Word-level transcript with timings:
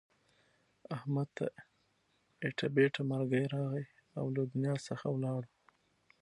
احمد 0.95 1.27
ته 1.37 1.47
ایټه 2.43 2.67
بیټه 2.75 3.01
مرگی 3.09 3.45
راغی 3.53 3.85
او 4.17 4.25
له 4.35 4.41
دنیا 4.51 4.75
څخه 4.87 5.05
ولاړو. 5.11 5.49